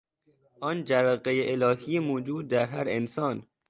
[0.61, 3.47] آن جرقهی الهی موجود در هر انسان